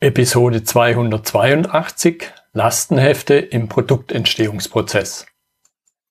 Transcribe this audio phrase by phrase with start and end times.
[0.00, 5.26] Episode 282 Lastenhefte im Produktentstehungsprozess.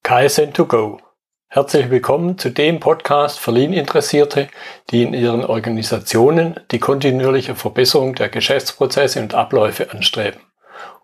[0.03, 0.99] KSN2Go.
[1.48, 4.50] Herzlich willkommen zu dem Podcast für Lean-Interessierte,
[4.89, 10.42] die in ihren Organisationen die kontinuierliche Verbesserung der Geschäftsprozesse und Abläufe anstreben,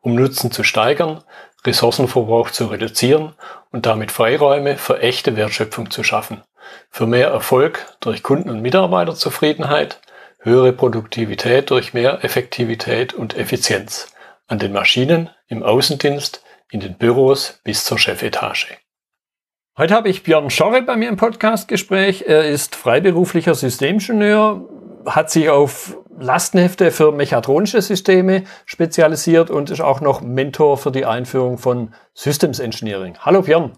[0.02, 1.24] um Nutzen zu steigern,
[1.66, 3.34] Ressourcenverbrauch zu reduzieren
[3.72, 6.44] und damit Freiräume für echte Wertschöpfung zu schaffen,
[6.90, 10.02] für mehr Erfolg durch Kunden- und Mitarbeiterzufriedenheit–
[10.44, 14.14] höhere Produktivität durch mehr Effektivität und Effizienz
[14.48, 18.78] an den Maschinen, im Außendienst, in den Büros bis zur Chefetage.
[19.78, 22.26] Heute habe ich Björn Schorre bei mir im Podcastgespräch.
[22.28, 24.70] Er ist freiberuflicher Systemingenieur,
[25.06, 31.06] hat sich auf Lastenhefte für mechatronische Systeme spezialisiert und ist auch noch Mentor für die
[31.06, 33.18] Einführung von Systems Engineering.
[33.20, 33.74] Hallo Björn.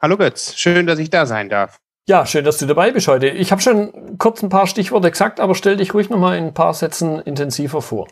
[0.00, 1.80] Hallo Götz, schön, dass ich da sein darf.
[2.06, 3.28] Ja, schön, dass du dabei bist heute.
[3.28, 6.54] Ich habe schon kurz ein paar Stichworte gesagt, aber stell dich ruhig nochmal in ein
[6.54, 8.08] paar Sätzen intensiver vor.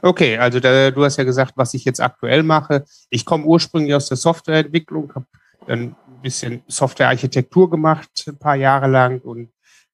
[0.00, 2.84] Okay, also da, du hast ja gesagt, was ich jetzt aktuell mache.
[3.10, 5.26] Ich komme ursprünglich aus der Softwareentwicklung, habe
[5.66, 9.50] ein bisschen Softwarearchitektur gemacht, ein paar Jahre lang und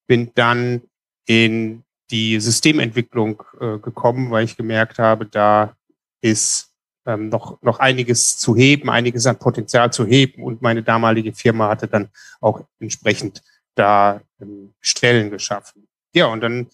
[0.06, 0.82] bin dann
[1.26, 5.74] in die Systementwicklung äh, gekommen, weil ich gemerkt habe, da
[6.20, 6.69] ist
[7.06, 10.42] ähm, noch, noch einiges zu heben, einiges an Potenzial zu heben.
[10.42, 12.08] Und meine damalige Firma hatte dann
[12.40, 13.42] auch entsprechend
[13.74, 15.88] da ähm, Stellen geschaffen.
[16.14, 16.68] Ja, und dann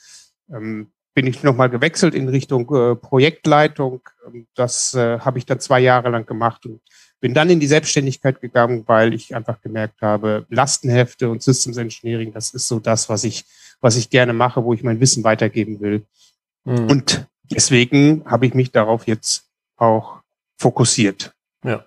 [0.51, 4.01] ähm, bin ich nochmal gewechselt in Richtung äh, Projektleitung.
[4.27, 6.81] Ähm, das äh, habe ich dann zwei Jahre lang gemacht und
[7.21, 12.33] bin dann in die Selbstständigkeit gegangen, weil ich einfach gemerkt habe, Lastenhefte und Systems Engineering,
[12.33, 13.45] das ist so das, was ich,
[13.81, 16.05] was ich gerne mache, wo ich mein Wissen weitergeben will.
[16.65, 16.91] Mhm.
[16.91, 19.46] Und deswegen habe ich mich darauf jetzt
[19.77, 20.21] auch
[20.59, 21.35] fokussiert.
[21.65, 21.85] Ja.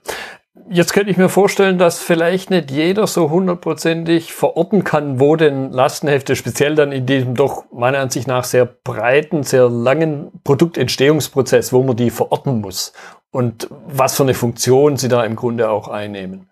[0.71, 5.71] Jetzt könnte ich mir vorstellen, dass vielleicht nicht jeder so hundertprozentig verorten kann, wo denn
[5.71, 11.81] Lastenhefte, speziell dann in diesem doch meiner Ansicht nach sehr breiten, sehr langen Produktentstehungsprozess, wo
[11.81, 12.93] man die verorten muss
[13.31, 16.49] und was für eine Funktion sie da im Grunde auch einnehmen.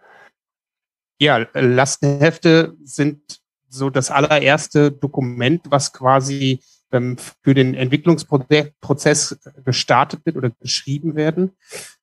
[1.19, 6.59] Ja, Lastenhefte sind so das allererste Dokument, was quasi
[6.92, 11.52] ähm, für den Entwicklungsprozess gestartet wird oder geschrieben werden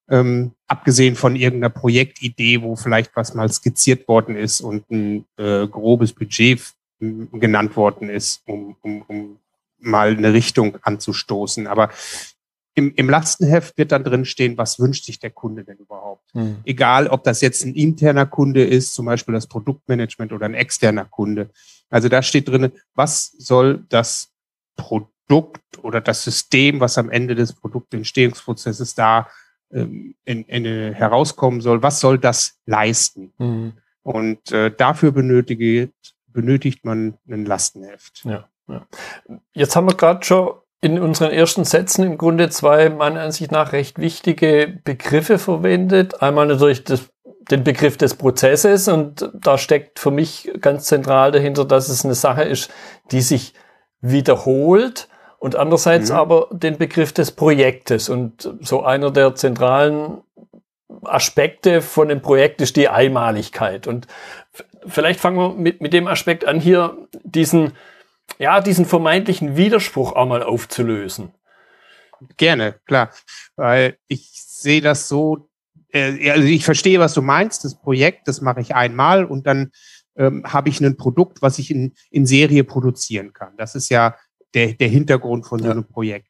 [0.09, 5.67] ähm, abgesehen von irgendeiner Projektidee, wo vielleicht was mal skizziert worden ist und ein äh,
[5.67, 6.61] grobes Budget
[7.01, 9.39] genannt worden ist, um, um, um
[9.79, 11.67] mal eine Richtung anzustoßen.
[11.67, 11.91] Aber
[12.75, 16.35] im, im Lastenheft wird dann drin stehen, was wünscht sich der Kunde denn überhaupt?
[16.35, 16.59] Mhm.
[16.65, 21.05] Egal, ob das jetzt ein interner Kunde ist, zum Beispiel das Produktmanagement oder ein externer
[21.05, 21.51] Kunde.
[21.91, 24.34] Also da steht drin, was soll das
[24.77, 29.29] Produkt oder das System, was am Ende des Produktentstehungsprozesses da
[29.73, 33.33] ähm, in, in, herauskommen soll, was soll das leisten?
[33.39, 33.73] Mhm.
[34.03, 38.25] Und äh, dafür benötigt, benötigt man ein Lastenheft.
[38.25, 38.87] Ja, ja.
[39.55, 43.73] Jetzt haben wir gerade schon in unseren ersten Sätzen im Grunde zwei meiner Ansicht nach
[43.73, 46.21] recht wichtige Begriffe verwendet.
[46.21, 47.09] Einmal natürlich das,
[47.51, 52.15] den Begriff des Prozesses und da steckt für mich ganz zentral dahinter, dass es eine
[52.15, 52.71] Sache ist,
[53.11, 53.55] die sich
[54.05, 56.17] wiederholt und andererseits mhm.
[56.17, 58.09] aber den Begriff des Projektes.
[58.09, 60.23] Und so einer der zentralen
[61.03, 63.87] Aspekte von dem Projekt ist die Einmaligkeit.
[63.87, 64.07] Und
[64.87, 67.73] vielleicht fangen wir mit, mit dem Aspekt an, hier diesen,
[68.39, 71.33] ja, diesen vermeintlichen Widerspruch auch mal aufzulösen.
[72.37, 73.11] Gerne, klar.
[73.57, 75.49] Weil ich sehe das so,
[75.93, 77.65] äh, also ich verstehe, was du meinst.
[77.65, 79.73] Das Projekt, das mache ich einmal und dann
[80.17, 83.57] ähm, habe ich ein Produkt, was ich in, in Serie produzieren kann.
[83.57, 84.17] Das ist ja
[84.55, 86.29] der, der Hintergrund von so einem Projekt.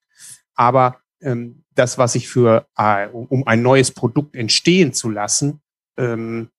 [0.55, 5.61] Aber ähm, das, was ich für, äh, um ein neues Produkt entstehen zu lassen,
[5.97, 6.51] ähm,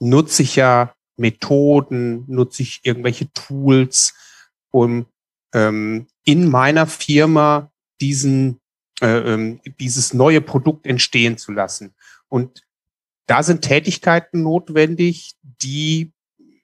[0.00, 4.14] nutze ich ja Methoden, nutze ich irgendwelche Tools,
[4.70, 5.06] um
[5.52, 8.60] ähm, in meiner Firma diesen,
[9.00, 11.94] äh, ähm, dieses neue Produkt entstehen zu lassen.
[12.28, 12.62] Und
[13.26, 16.12] da sind Tätigkeiten notwendig, die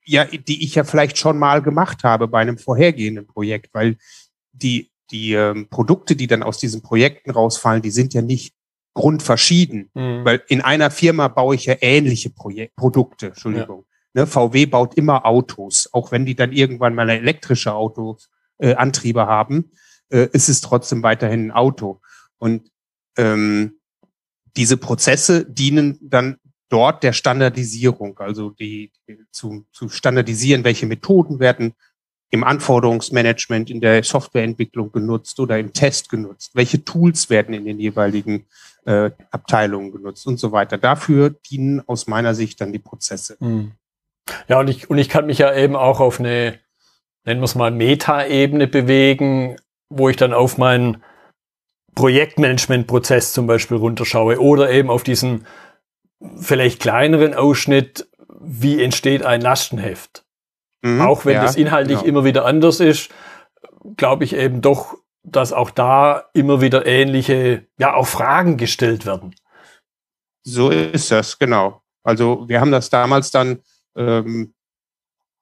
[0.07, 3.97] ja, die ich ja vielleicht schon mal gemacht habe bei einem vorhergehenden Projekt, weil
[4.53, 8.55] die, die ähm, Produkte, die dann aus diesen Projekten rausfallen, die sind ja nicht
[8.95, 10.25] grundverschieden, mhm.
[10.25, 13.85] weil in einer Firma baue ich ja ähnliche Projek Produkte, Entschuldigung.
[14.15, 14.23] Ja.
[14.23, 19.27] Ne, VW baut immer Autos, auch wenn die dann irgendwann mal elektrische Autos, äh, Antriebe
[19.27, 19.71] haben,
[20.09, 22.01] äh, ist es trotzdem weiterhin ein Auto.
[22.39, 22.71] Und
[23.19, 23.79] ähm,
[24.57, 31.39] diese Prozesse dienen dann dort der Standardisierung, also die, die zu, zu standardisieren, welche Methoden
[31.39, 31.75] werden
[32.31, 36.53] im Anforderungsmanagement, in der Softwareentwicklung genutzt oder im Test genutzt?
[36.55, 38.47] Welche Tools werden in den jeweiligen
[38.85, 40.77] äh, Abteilungen genutzt und so weiter?
[40.77, 43.37] Dafür dienen aus meiner Sicht dann die Prozesse.
[43.39, 43.73] Hm.
[44.49, 46.59] Ja, und ich, und ich kann mich ja eben auch auf eine,
[47.25, 49.57] nennen wir es mal, Meta-Ebene bewegen,
[49.89, 51.03] wo ich dann auf mein
[51.95, 55.47] Projektmanagementprozess zum Beispiel runterschaue oder eben auf diesen
[56.39, 58.09] vielleicht kleineren Ausschnitt,
[58.41, 60.25] wie entsteht ein Lastenheft.
[60.83, 62.09] Mhm, auch wenn ja, das inhaltlich genau.
[62.09, 63.11] immer wieder anders ist,
[63.97, 69.35] glaube ich eben doch, dass auch da immer wieder ähnliche, ja, auch Fragen gestellt werden.
[70.43, 71.83] So ist das, genau.
[72.05, 73.59] Also wir haben das damals dann
[73.97, 74.55] ähm,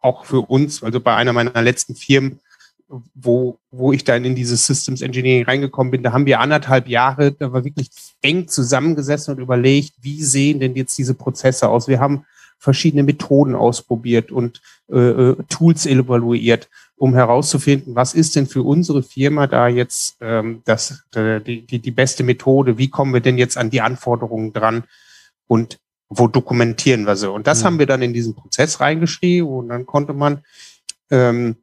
[0.01, 2.41] auch für uns, also bei einer meiner letzten Firmen,
[2.89, 7.33] wo, wo ich dann in dieses Systems Engineering reingekommen bin, da haben wir anderthalb Jahre,
[7.33, 7.91] da war wirklich
[8.23, 11.89] eng zusammengesessen und überlegt, wie sehen denn jetzt diese Prozesse aus?
[11.89, 12.25] Wir haben
[12.59, 14.61] verschiedene Methoden ausprobiert und
[14.91, 20.63] äh, äh Tools evaluiert, um herauszufinden, was ist denn für unsere Firma da jetzt ähm,
[20.65, 24.53] das, äh, die, die, die beste Methode, wie kommen wir denn jetzt an die Anforderungen
[24.53, 24.85] dran
[25.47, 25.79] und
[26.09, 27.31] wo dokumentieren wir sie?
[27.31, 27.67] Und das mhm.
[27.67, 30.43] haben wir dann in diesen Prozess reingeschrieben und dann konnte man
[31.11, 31.57] ähm,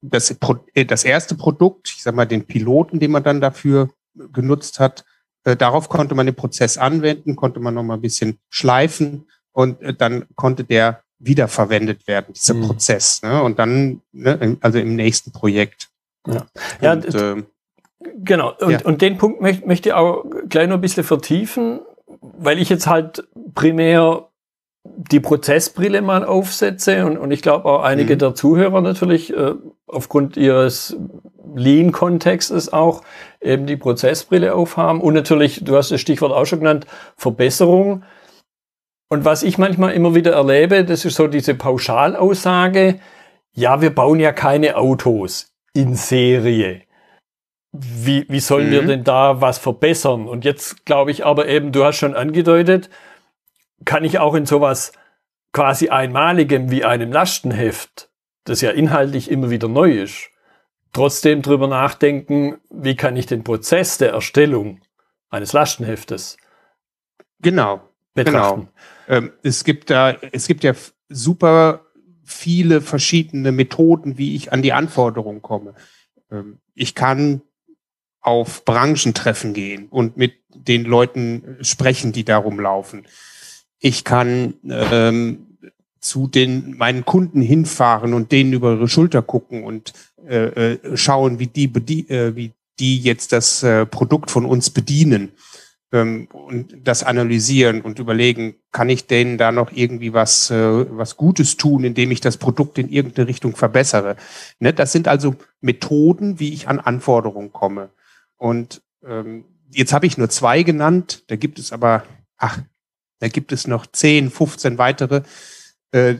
[0.00, 0.30] das,
[0.74, 3.90] äh, das erste Produkt, ich sag mal den Piloten, den man dann dafür
[4.32, 5.04] genutzt hat,
[5.44, 9.80] äh, darauf konnte man den Prozess anwenden, konnte man noch mal ein bisschen schleifen und
[9.82, 12.66] äh, dann konnte der wiederverwendet werden, dieser mhm.
[12.66, 13.22] Prozess.
[13.22, 13.42] Ne?
[13.42, 15.88] Und dann, ne, also im nächsten Projekt.
[16.26, 16.46] Ja,
[16.80, 17.42] ja und, äh,
[18.18, 18.54] genau.
[18.60, 18.80] Und, ja.
[18.84, 21.80] und den Punkt möchte, möchte ich auch gleich noch ein bisschen vertiefen,
[22.20, 24.27] weil ich jetzt halt primär
[24.84, 28.18] die Prozessbrille mal aufsetze und, und ich glaube auch einige mhm.
[28.18, 29.54] der Zuhörer natürlich äh,
[29.86, 30.96] aufgrund ihres
[31.54, 33.02] Lean-Kontextes auch
[33.40, 36.86] eben die Prozessbrille aufhaben und natürlich, du hast das Stichwort auch schon genannt,
[37.16, 38.04] Verbesserung.
[39.10, 43.00] Und was ich manchmal immer wieder erlebe, das ist so diese Pauschalaussage,
[43.54, 46.82] ja, wir bauen ja keine Autos in Serie.
[47.72, 48.72] Wie, wie sollen mhm.
[48.72, 50.28] wir denn da was verbessern?
[50.28, 52.90] Und jetzt glaube ich aber eben, du hast schon angedeutet,
[53.84, 54.92] kann ich auch in sowas
[55.52, 58.10] quasi einmaligem wie einem Lastenheft,
[58.44, 60.30] das ja inhaltlich immer wieder neu ist,
[60.92, 64.80] trotzdem drüber nachdenken, wie kann ich den Prozess der Erstellung
[65.30, 66.36] eines Lastenheftes
[67.40, 67.82] genau
[68.14, 68.68] betrachten.
[69.06, 69.18] Genau.
[69.18, 70.74] Ähm, es gibt da, es gibt ja
[71.08, 71.86] super
[72.24, 75.74] viele verschiedene Methoden, wie ich an die Anforderungen komme.
[76.30, 77.42] Ähm, ich kann
[78.20, 83.06] auf Branchentreffen gehen und mit den Leuten sprechen, die darum laufen.
[83.80, 85.58] Ich kann ähm,
[86.00, 89.92] zu den meinen Kunden hinfahren und denen über ihre Schulter gucken und
[90.26, 95.32] äh, äh schauen, wie die, äh, wie die jetzt das äh, Produkt von uns bedienen
[95.92, 101.16] ähm, und das analysieren und überlegen, kann ich denen da noch irgendwie was äh, was
[101.16, 104.16] Gutes tun, indem ich das Produkt in irgendeine Richtung verbessere.
[104.58, 104.72] Ne?
[104.72, 107.90] Das sind also Methoden, wie ich an Anforderungen komme.
[108.36, 112.04] Und ähm, jetzt habe ich nur zwei genannt, da gibt es aber
[112.36, 112.60] ach
[113.20, 115.22] da gibt es noch 10, 15 weitere.
[115.92, 116.16] Äh,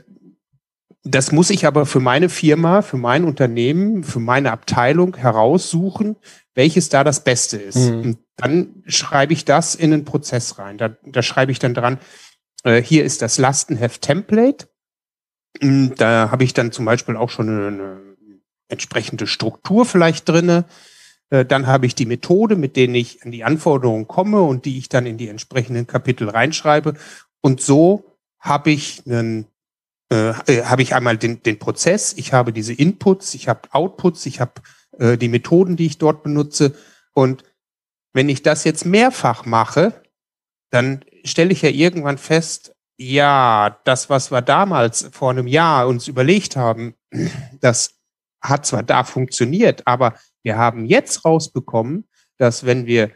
[1.04, 6.16] das muss ich aber für meine Firma, für mein Unternehmen, für meine Abteilung heraussuchen,
[6.54, 7.76] welches da das Beste ist.
[7.76, 8.00] Mhm.
[8.00, 10.76] Und dann schreibe ich das in einen Prozess rein.
[10.76, 11.98] Da, da schreibe ich dann dran,
[12.64, 14.68] äh, hier ist das Lastenheft-Template.
[15.60, 18.00] Hm, da habe ich dann zum Beispiel auch schon eine, eine
[18.68, 20.66] entsprechende Struktur vielleicht drinne.
[21.30, 24.78] Äh, dann habe ich die Methode, mit denen ich an die Anforderungen komme und die
[24.78, 26.94] ich dann in die entsprechenden Kapitel reinschreibe.
[27.40, 29.46] Und so habe ich einen
[30.10, 34.25] äh, äh, habe ich einmal den, den Prozess, ich habe diese Inputs, ich habe Outputs,
[34.25, 34.52] ich habe
[34.98, 36.75] äh, die Methoden, die ich dort benutze.
[37.12, 37.44] Und
[38.14, 40.02] wenn ich das jetzt mehrfach mache,
[40.70, 46.08] dann stelle ich ja irgendwann fest, ja, das, was wir damals vor einem Jahr uns
[46.08, 46.94] überlegt haben,
[47.61, 47.99] das
[48.40, 53.11] hat zwar da funktioniert, aber wir haben jetzt rausbekommen, dass wenn wir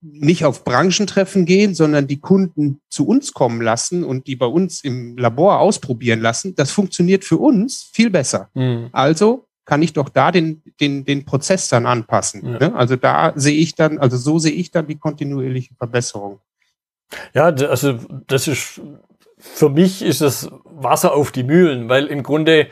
[0.00, 4.84] nicht auf Branchentreffen gehen, sondern die Kunden zu uns kommen lassen und die bei uns
[4.84, 8.50] im Labor ausprobieren lassen, das funktioniert für uns viel besser.
[8.52, 8.90] Mhm.
[8.92, 12.44] Also kann ich doch da den, den, den Prozess dann anpassen.
[12.44, 12.58] Ja.
[12.58, 12.74] Ne?
[12.74, 16.40] Also da sehe ich dann, also so sehe ich dann die kontinuierliche Verbesserung.
[17.32, 18.82] Ja, also das ist,
[19.38, 22.68] für mich ist das Wasser auf die Mühlen, weil im Grunde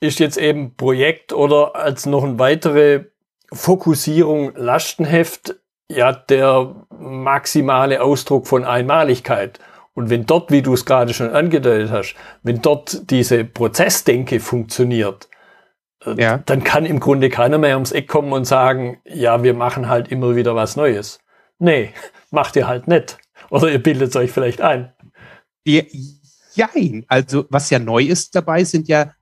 [0.00, 3.06] ist jetzt eben Projekt oder als noch eine weitere
[3.54, 5.56] Fokussierung Lastenheft
[5.88, 9.58] ja der maximale Ausdruck von Einmaligkeit.
[9.94, 15.28] Und wenn dort, wie du es gerade schon angedeutet hast, wenn dort diese Prozessdenke funktioniert,
[16.04, 16.38] äh, ja.
[16.38, 20.08] dann kann im Grunde keiner mehr ums Eck kommen und sagen, ja, wir machen halt
[20.08, 21.20] immer wieder was Neues.
[21.58, 21.92] Nee,
[22.30, 23.18] macht ihr halt nicht.
[23.50, 24.92] Oder ihr bildet euch vielleicht ein.
[25.64, 27.04] Jein.
[27.08, 29.12] Also was ja neu ist dabei, sind ja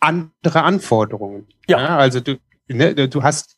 [0.00, 1.48] andere Anforderungen.
[1.66, 1.80] Ja.
[1.80, 2.36] ja also du,
[2.68, 3.56] ne, du hast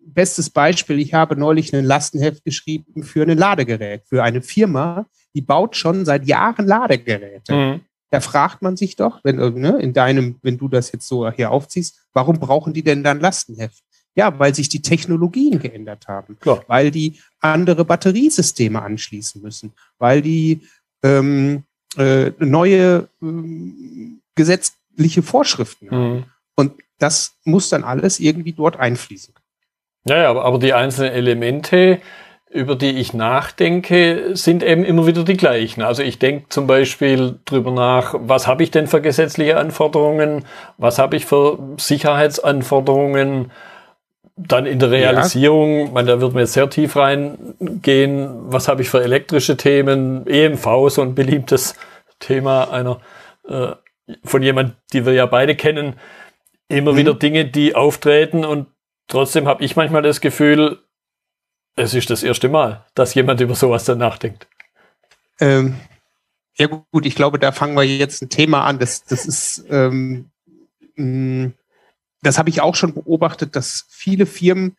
[0.00, 5.40] bestes Beispiel, ich habe neulich ein Lastenheft geschrieben für ein Ladegerät, für eine Firma, die
[5.40, 7.54] baut schon seit Jahren Ladegeräte.
[7.54, 7.80] Mhm.
[8.10, 11.50] Da fragt man sich doch, wenn ne, in deinem, wenn du das jetzt so hier
[11.50, 13.82] aufziehst, warum brauchen die denn dann Lastenheft?
[14.14, 16.62] Ja, weil sich die Technologien geändert haben, Klar.
[16.66, 20.60] weil die andere Batteriesysteme anschließen müssen, weil die
[21.02, 21.62] ähm,
[21.96, 26.12] äh, neue ähm, gesetzliche Vorschriften haben.
[26.12, 26.24] Mhm.
[26.54, 29.34] Und das muss dann alles irgendwie dort einfließen.
[30.04, 32.00] Ja, ja, aber, aber die einzelnen Elemente,
[32.50, 35.82] über die ich nachdenke, sind eben immer wieder die gleichen.
[35.82, 40.44] Also ich denke zum Beispiel drüber nach, was habe ich denn für gesetzliche Anforderungen,
[40.76, 43.50] was habe ich für Sicherheitsanforderungen,
[44.36, 49.02] dann in der Realisierung, man, da wird mir sehr tief reingehen, was habe ich für
[49.02, 51.74] elektrische Themen, EMV, so ein beliebtes
[52.18, 53.00] Thema einer
[53.48, 53.72] äh,
[54.24, 55.94] von jemand, die wir ja beide kennen,
[56.68, 56.96] immer Mhm.
[56.96, 58.68] wieder Dinge, die auftreten und
[59.08, 60.82] trotzdem habe ich manchmal das Gefühl,
[61.76, 64.46] es ist das erste Mal, dass jemand über sowas dann nachdenkt.
[65.40, 65.76] Ähm,
[66.58, 68.78] ja gut, ich glaube, da fangen wir jetzt ein Thema an.
[68.78, 70.30] Das, das ist, ähm,
[70.96, 71.52] mh,
[72.22, 74.76] das habe ich auch schon beobachtet, dass viele Firmen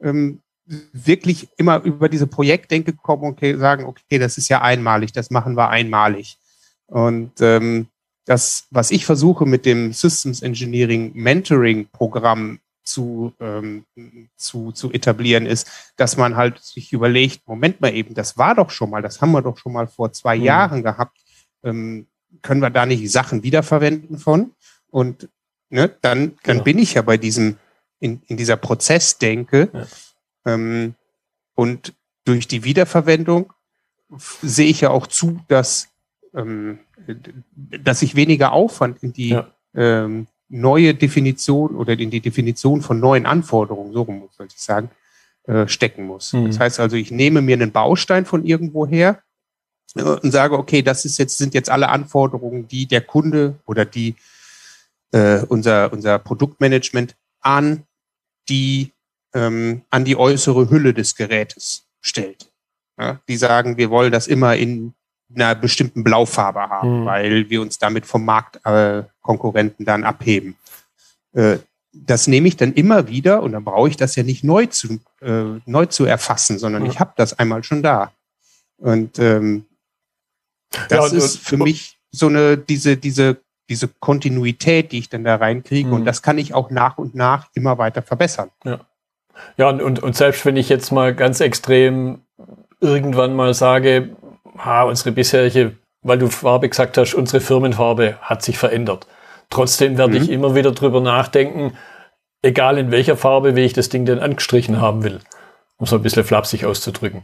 [0.00, 5.12] ähm, wirklich immer über diese Projektdenke kommen und okay, sagen, okay, das ist ja einmalig,
[5.12, 6.38] das machen wir einmalig.
[6.86, 7.88] Und ähm,
[8.26, 13.84] das, was ich versuche mit dem Systems Engineering Mentoring Programm zu, ähm,
[14.36, 18.70] zu, zu etablieren, ist, dass man halt sich überlegt, Moment mal eben, das war doch
[18.70, 20.44] schon mal, das haben wir doch schon mal vor zwei Mhm.
[20.44, 21.16] Jahren gehabt.
[21.64, 22.06] Ähm,
[22.42, 24.52] können wir da nicht Sachen wiederverwenden von?
[24.90, 25.28] Und
[25.70, 26.62] ne, dann, dann Genau.
[26.64, 27.56] bin ich ja bei diesem,
[27.98, 29.70] in, in dieser Prozessdenke.
[29.72, 29.86] Ja.
[30.54, 30.94] Ähm,
[31.54, 33.52] und durch die Wiederverwendung
[34.42, 35.88] sehe ich ja auch zu, dass,
[36.34, 36.78] ähm,
[37.56, 39.50] dass ich weniger Aufwand in die Ja.
[39.74, 44.90] ähm, neue Definition oder in die Definition von neuen Anforderungen, so rum sollte ich sagen,
[45.44, 46.32] äh, stecken muss.
[46.32, 46.46] Mhm.
[46.46, 49.22] Das heißt also, ich nehme mir einen Baustein von irgendwo her
[49.96, 53.84] äh, und sage, okay, das ist jetzt, sind jetzt alle Anforderungen, die der Kunde oder
[53.84, 54.14] die
[55.12, 57.84] äh, unser, unser Produktmanagement an
[58.48, 58.92] die,
[59.34, 62.50] ähm, an die äußere Hülle des Gerätes stellt.
[62.98, 64.94] Ja, die sagen, wir wollen das immer in
[65.34, 67.04] einer bestimmten Blaufarbe haben, Mhm.
[67.06, 70.56] weil wir uns damit vom Marktkonkurrenten äh, dann abheben.
[71.32, 71.58] Äh,
[71.92, 75.00] das nehme ich dann immer wieder und dann brauche ich das ja nicht neu zu,
[75.22, 76.90] äh, neu zu erfassen, sondern Ja.
[76.92, 78.12] ich habe das einmal schon da.
[78.78, 79.64] Und ähm,
[80.88, 85.36] das und- ist für mich so eine, diese, diese, diese Kontinuität, die ich dann da
[85.36, 85.88] reinkriege.
[85.88, 85.94] Mhm.
[85.94, 88.50] Und das kann ich auch nach und nach immer weiter verbessern.
[89.56, 92.20] Ja, und, und, und selbst wenn ich jetzt mal ganz extrem
[92.80, 94.14] irgendwann mal sage,
[94.58, 99.06] ha, unsere bisherige, weil du Farbe gesagt hast, unsere Firmenfarbe hat sich verändert.
[99.50, 100.22] Trotzdem werde Mhm.
[100.22, 101.76] ich immer wieder drüber nachdenken,
[102.42, 105.20] egal in welcher Farbe, wie ich das Ding denn angestrichen haben will.
[105.78, 107.22] Um so ein bisschen flapsig auszudrücken.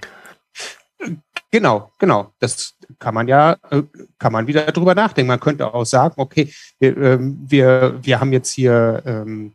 [1.50, 2.32] Genau, genau.
[2.38, 3.82] Das kann man ja, äh,
[4.18, 5.28] kann man wieder drüber nachdenken.
[5.28, 9.52] Man könnte auch sagen, okay, wir, ähm, wir, wir haben jetzt hier ähm,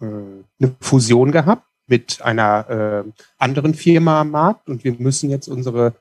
[0.00, 5.48] äh, eine Fusion gehabt mit einer äh, anderen Firma am Markt und wir müssen jetzt
[5.48, 5.94] unsere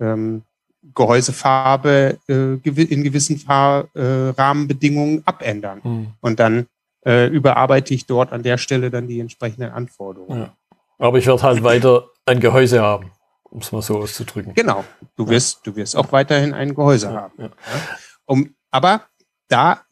[0.00, 0.42] ähm,
[0.94, 5.82] Gehäusefarbe äh, in gewissen Fahr äh, Rahmenbedingungen abändern.
[5.82, 6.06] Hm.
[6.20, 6.66] Und dann
[7.04, 10.40] äh, überarbeite ich dort an der Stelle dann die entsprechenden Anforderungen.
[10.40, 10.56] Ja.
[10.98, 13.12] Aber ich werde halt weiter ein Gehäuse haben,
[13.44, 14.54] um es mal so auszudrücken.
[14.54, 14.84] Genau.
[15.16, 17.34] Du wirst, du wirst auch weiterhin ein Gehäuse haben.
[17.38, 17.50] Ja.
[18.24, 19.02] Um, aber
[19.48, 19.82] da,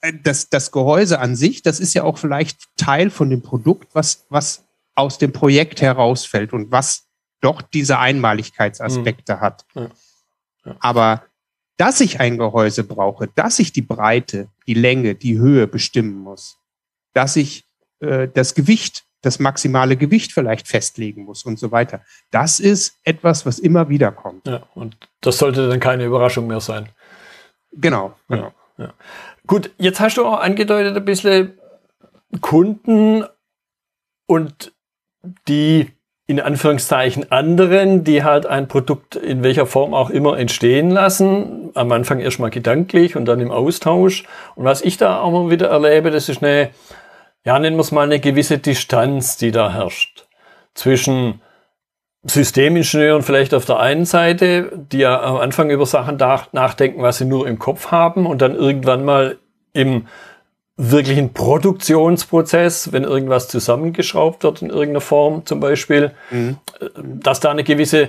[0.00, 3.94] äh, das, das Gehäuse an sich, das ist ja auch vielleicht Teil von dem Produkt,
[3.94, 7.06] was, was aus dem Projekt herausfällt und was
[7.40, 9.64] doch diese Einmaligkeitsaspekte hat.
[10.64, 10.72] Ja.
[10.72, 10.76] Ja.
[10.80, 11.24] Aber
[11.76, 16.58] dass ich ein Gehäuse brauche, dass ich die Breite, die Länge, die Höhe bestimmen muss,
[17.14, 17.64] dass ich
[18.00, 22.02] äh, das Gewicht, das maximale Gewicht vielleicht festlegen muss und so weiter.
[22.30, 24.46] Das ist etwas, was immer wieder kommt.
[24.46, 26.88] Ja, und das sollte dann keine Überraschung mehr sein.
[27.72, 28.52] Genau, genau.
[29.46, 31.58] Gut, jetzt hast du auch angedeutet ein bisschen
[32.40, 33.24] Kunden
[34.26, 34.72] und
[35.48, 35.92] die
[36.26, 41.70] in Anführungszeichen anderen, die halt ein Produkt in welcher Form auch immer entstehen lassen.
[41.74, 44.24] Am Anfang erstmal gedanklich und dann im Austausch.
[44.54, 46.70] Und was ich da auch mal wieder erlebe, das ist eine,
[47.44, 50.26] ja, nennen wir es mal eine gewisse Distanz, die da herrscht.
[50.72, 51.42] Zwischen
[52.22, 57.18] Systemingenieuren vielleicht auf der einen Seite, die ja am Anfang über Sachen nach- nachdenken, was
[57.18, 59.36] sie nur im Kopf haben und dann irgendwann mal
[59.74, 60.06] im
[60.76, 66.58] wirklichen Produktionsprozess, wenn irgendwas zusammengeschraubt wird in irgendeiner Form zum Beispiel, Mhm.
[67.04, 68.08] dass da eine gewisse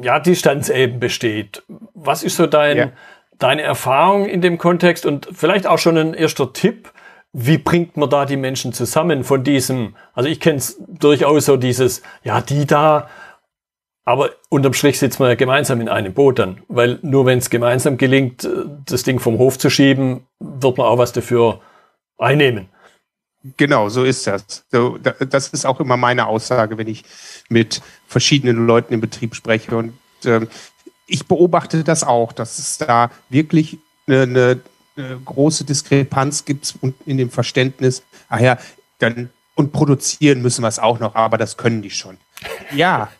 [0.00, 1.62] ja, Distanz eben besteht.
[1.94, 2.88] Was ist so dein, Ja.
[3.38, 6.90] deine Erfahrung in dem Kontext und vielleicht auch schon ein erster Tipp,
[7.34, 11.56] wie bringt man da die Menschen zusammen von diesem, also ich kenne es durchaus so
[11.56, 13.08] dieses, ja, die da,
[14.04, 17.50] aber unterm Strich sitzen wir ja gemeinsam in einem Boot dann, weil nur wenn es
[17.50, 21.60] gemeinsam gelingt, äh, das Ding vom Hof zu schieben, wird man auch was dafür
[22.18, 22.68] einnehmen.
[23.56, 24.64] Genau, so ist das.
[24.70, 27.04] So, das ist auch immer meine Aussage, wenn ich
[27.48, 29.76] mit verschiedenen Leuten im Betrieb spreche.
[29.76, 29.94] Und
[30.24, 30.48] ähm,
[31.08, 34.60] ich beobachte das auch, dass es da wirklich eine, eine,
[34.96, 38.58] eine große Diskrepanz gibt in dem Verständnis, ach ja,
[38.98, 42.16] dann und produzieren müssen wir es auch noch, aber das können die schon.
[42.74, 43.10] Ja,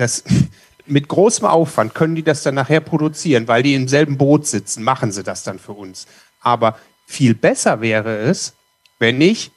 [0.00, 0.24] das
[0.86, 4.82] mit großem Aufwand können die das dann nachher produzieren, weil die im selben Boot sitzen,
[4.82, 6.06] machen sie das dann für uns.
[6.40, 8.54] Aber viel besser wäre es,
[8.98, 9.52] wenn ich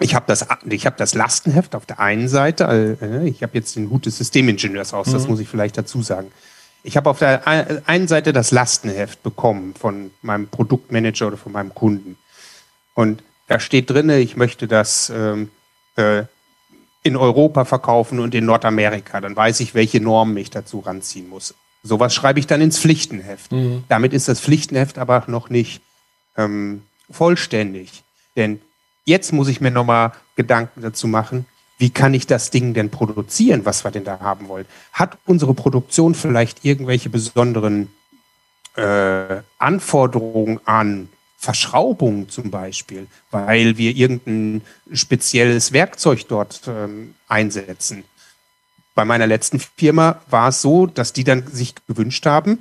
[0.00, 2.96] ich habe das, ich habe das Lastenheft auf der einen Seite.
[3.00, 5.12] Äh, ich habe jetzt den Hut des Systemingenieurs aus, mhm.
[5.12, 6.30] das muss ich vielleicht dazu sagen.
[6.84, 11.74] Ich habe auf der einen Seite das Lastenheft bekommen von meinem Produktmanager oder von meinem
[11.74, 12.16] Kunden.
[12.94, 15.50] Und da steht drinne, ich möchte das ähm,
[15.96, 16.22] äh,
[17.08, 19.20] in Europa verkaufen und in Nordamerika.
[19.20, 21.54] Dann weiß ich, welche Normen ich dazu ranziehen muss.
[21.82, 23.50] Sowas schreibe ich dann ins Pflichtenheft.
[23.52, 23.84] Mhm.
[23.88, 25.82] Damit ist das Pflichtenheft aber noch nicht
[26.36, 28.04] ähm, vollständig.
[28.36, 28.60] Denn
[29.04, 31.46] jetzt muss ich mir nochmal Gedanken dazu machen,
[31.78, 34.66] wie kann ich das Ding denn produzieren, was wir denn da haben wollen?
[34.92, 37.88] Hat unsere Produktion vielleicht irgendwelche besonderen
[38.76, 41.08] äh, Anforderungen an
[41.40, 48.04] Verschraubungen zum Beispiel, weil wir irgendein spezielles Werkzeug dort ähm, einsetzen?
[48.94, 52.58] Bei meiner letzten Firma war es so, dass die dann sich gewünscht haben,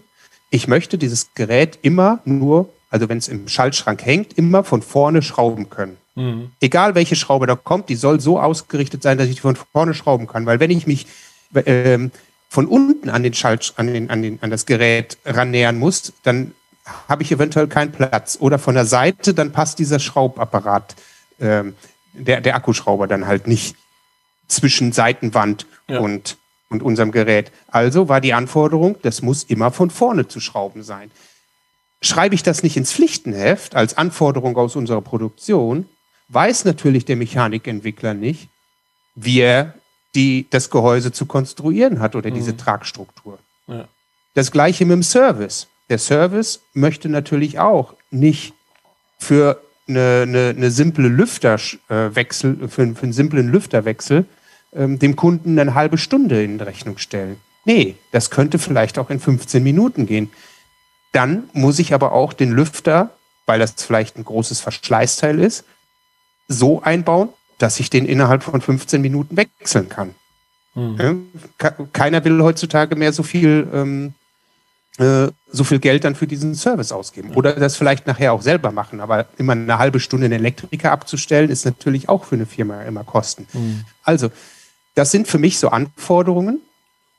[0.50, 5.22] ich möchte dieses Gerät immer nur, also wenn es im Schaltschrank hängt, immer von vorne
[5.22, 5.98] schrauben können.
[6.16, 6.52] Mhm.
[6.62, 9.94] Egal welche Schraube da kommt, die soll so ausgerichtet sein, dass ich die von vorne
[9.94, 10.46] schrauben kann.
[10.46, 11.06] Weil wenn ich mich
[11.66, 12.12] ähm,
[12.50, 16.54] von unten an den Schalt, an, den, an, den, an das Gerät rannähern muss, dann
[17.08, 18.38] habe ich eventuell keinen Platz.
[18.40, 20.96] Oder von der Seite, dann passt dieser Schraubapparat,
[21.40, 21.76] ähm,
[22.14, 23.76] der, der Akkuschrauber dann halt nicht
[24.48, 26.00] zwischen Seitenwand ja.
[26.00, 26.38] und,
[26.70, 27.52] und unserem Gerät.
[27.68, 31.12] Also war die Anforderung, das muss immer von vorne zu schrauben sein.
[32.02, 35.88] Schreibe ich das nicht ins Pflichtenheft als Anforderung aus unserer Produktion,
[36.30, 38.50] weiß natürlich der Mechanikentwickler nicht,
[39.16, 39.74] wie er
[40.16, 42.36] die, das Gehäuse zu konstruieren hat oder mhm.
[42.36, 43.40] diese Tragstruktur.
[43.68, 43.88] Ja.
[44.34, 45.68] Das gleiche mit dem Service.
[45.90, 48.54] Der Service möchte natürlich auch nicht
[49.20, 54.26] für eine, eine, eine simple Lüfterwechsel, äh, für, für, einen simplen Lüfterwechsel
[54.74, 57.38] ähm, dem Kunden eine halbe Stunde in Rechnung stellen.
[57.66, 60.30] Nee, das könnte vielleicht auch in 15 Minuten gehen.
[61.14, 63.12] Dann muss ich aber auch den Lüfter,
[63.46, 65.66] weil das vielleicht ein großes Verschleißteil ist,
[66.48, 70.16] so einbauen, dass ich den innerhalb von 15 Minuten wechseln kann.
[70.76, 71.28] Mhm.
[71.92, 74.14] Keiner will heutzutage mehr so viel, ähm,
[74.98, 77.32] äh, so viel Geld dann für diesen Service ausgeben.
[77.36, 79.00] Oder das vielleicht nachher auch selber machen.
[79.00, 83.04] Aber immer eine halbe Stunde einen Elektriker abzustellen, ist natürlich auch für eine Firma immer
[83.04, 83.48] Kosten.
[83.54, 83.86] Mhm.
[84.04, 84.30] Also,
[84.96, 86.60] das sind für mich so Anforderungen,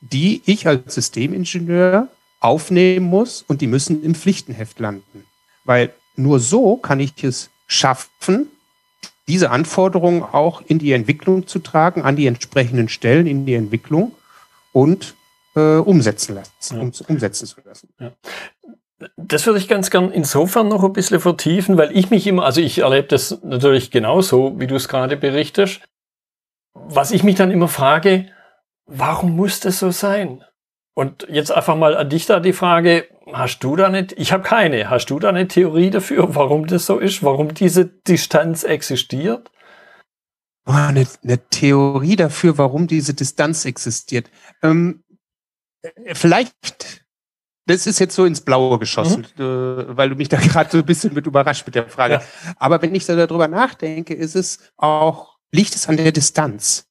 [0.01, 5.25] die ich als Systemingenieur aufnehmen muss und die müssen im Pflichtenheft landen.
[5.63, 8.47] Weil nur so kann ich es schaffen,
[9.27, 14.13] diese Anforderungen auch in die Entwicklung zu tragen, an die entsprechenden Stellen in die Entwicklung
[14.73, 15.15] und
[15.59, 16.81] äh, umsetzen lassen, ja.
[16.81, 17.89] um, umsetzen zu lassen.
[17.99, 18.11] Ja.
[19.15, 22.59] Das würde ich ganz gern insofern noch ein bisschen vertiefen, weil ich mich immer, also
[22.59, 25.81] ich erlebe das natürlich genauso, wie du es gerade berichtest.
[26.73, 28.25] Was ich mich dann immer frage,
[28.85, 30.43] warum muss das so sein?
[30.95, 34.43] Und jetzt einfach mal an dich da die Frage, hast du da nicht, ich habe
[34.43, 39.49] keine, hast du da eine Theorie dafür, warum das so ist, warum diese Distanz existiert?
[40.65, 44.29] Oh, eine, eine Theorie dafür, warum diese Distanz existiert.
[44.61, 45.03] Ähm,
[46.13, 47.05] vielleicht,
[47.65, 49.43] das ist jetzt so ins Blaue geschossen, mhm.
[49.43, 52.15] äh, weil du mich da gerade so ein bisschen mit überrascht mit der Frage.
[52.15, 52.53] Ja.
[52.57, 56.87] Aber wenn ich da darüber nachdenke, ist es auch, liegt es an der Distanz.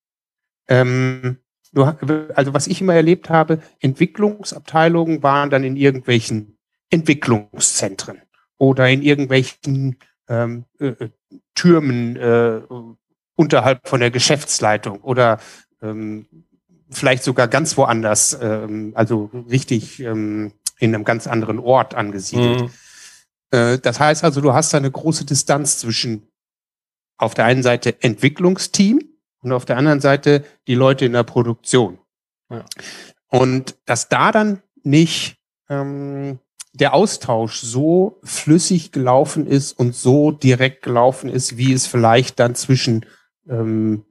[0.69, 1.39] Ähm,
[1.75, 6.59] also was ich immer erlebt habe, Entwicklungsabteilungen waren dann in irgendwelchen
[6.91, 8.23] Entwicklungszentren
[8.57, 9.99] oder in irgendwelchen
[10.29, 11.11] ähm, äh, äh,
[11.55, 12.61] Türmen äh,
[13.35, 15.39] unterhalb von der Geschäftsleitung oder
[15.83, 16.27] ähm,
[16.91, 22.63] vielleicht sogar ganz woanders, ähm, also richtig ähm, in einem ganz anderen Ort angesiedelt.
[22.63, 22.71] Mhm.
[23.51, 26.29] Äh, das heißt also, du hast da eine große Distanz zwischen
[27.17, 29.01] auf der einen Seite Entwicklungsteam
[29.41, 31.99] und auf der anderen Seite die Leute in der Produktion.
[32.51, 32.65] Ja.
[33.29, 35.37] Und dass da dann nicht
[35.69, 36.39] ähm,
[36.73, 42.55] der Austausch so flüssig gelaufen ist und so direkt gelaufen ist, wie es vielleicht dann
[42.55, 43.05] zwischen
[43.49, 44.05] ähm,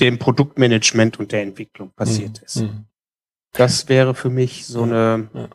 [0.00, 2.44] dem Produktmanagement und der Entwicklung passiert mhm.
[2.44, 2.56] ist.
[2.56, 2.84] Mhm.
[3.52, 5.48] Das wäre für mich so eine, ja.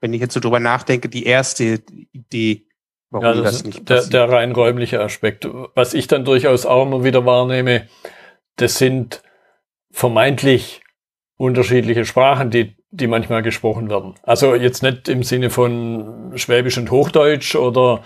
[0.00, 2.66] wenn ich jetzt so drüber nachdenke, die erste Idee,
[3.10, 4.12] warum ja, das, das nicht passiert.
[4.12, 5.48] Der, der rein räumliche Aspekt.
[5.74, 7.88] Was ich dann durchaus auch immer wieder wahrnehme,
[8.56, 9.22] das sind
[9.90, 10.82] vermeintlich
[11.36, 14.14] unterschiedliche Sprachen, die, die manchmal gesprochen werden.
[14.22, 18.02] Also jetzt nicht im Sinne von Schwäbisch und Hochdeutsch oder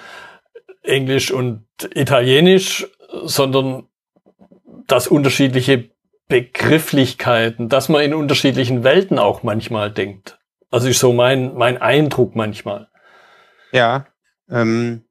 [0.83, 2.87] Englisch und Italienisch,
[3.25, 3.90] sondern
[4.91, 5.91] dass unterschiedliche
[6.29, 10.39] Begrifflichkeiten, dass man in unterschiedlichen Welten auch manchmal denkt.
[10.71, 12.89] Also ist so mein, mein Eindruck manchmal.
[13.73, 14.07] Ja,
[14.49, 15.05] ähm,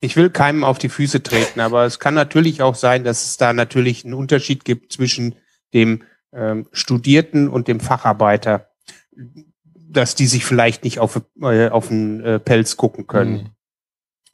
[0.00, 3.36] ich will keinem auf die Füße treten, aber es kann natürlich auch sein, dass es
[3.36, 5.36] da natürlich einen Unterschied gibt zwischen
[5.72, 8.68] dem ähm, Studierten und dem Facharbeiter,
[9.72, 13.50] dass die sich vielleicht nicht auf, äh, auf den äh, Pelz gucken können.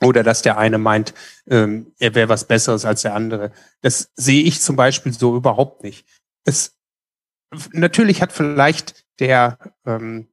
[0.03, 1.15] Oder dass der eine meint,
[1.49, 3.53] ähm, er wäre was Besseres als der andere.
[3.81, 6.07] Das sehe ich zum Beispiel so überhaupt nicht.
[6.45, 6.77] Es
[7.73, 10.29] natürlich hat vielleicht der ähm,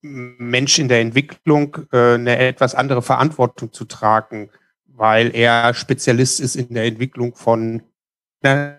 [0.00, 4.50] Mensch in der Entwicklung äh, eine etwas andere Verantwortung zu tragen,
[4.86, 7.82] weil er Spezialist ist in der Entwicklung von
[8.42, 8.78] einer,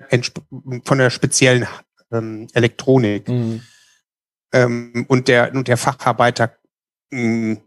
[0.85, 1.67] von einer speziellen
[2.11, 3.27] ähm, Elektronik.
[3.27, 3.61] Mhm.
[4.51, 6.57] Ähm, und der und der Facharbeiter
[7.11, 7.61] mh, mm,